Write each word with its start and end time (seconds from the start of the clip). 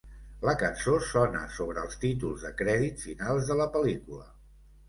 La 0.47 0.53
cançó 0.61 0.95
sona 1.09 1.43
sobre 1.59 1.83
els 1.89 1.99
títols 2.05 2.47
de 2.47 2.51
crèdit 2.63 3.07
finals 3.11 3.51
de 3.53 3.59
la 3.63 3.73
pel·lícula. 3.77 4.27